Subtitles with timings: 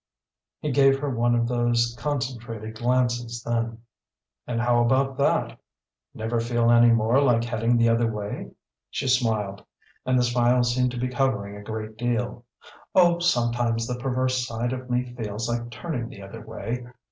[0.61, 3.83] He gave her one of those concentrated glances then.
[4.47, 5.59] "And how about that?
[6.15, 8.49] Never feel any more like heading the other way?"
[8.89, 9.63] She smiled,
[10.03, 12.45] and the smile seemed to be covering a great deal.
[12.95, 16.83] "Oh sometimes the perverse side of me feels like turning the other way.